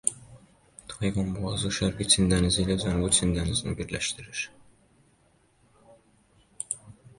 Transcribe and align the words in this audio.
Tayvan 0.93 1.27
boğazı 1.35 1.71
Şərqi 1.79 2.07
Çin 2.13 2.31
dənizi 2.31 2.65
ilə 2.65 2.79
Cənubi 2.85 3.11
Çin 3.19 3.35
dənizini 3.37 3.79
birləşdirir. 3.83 4.43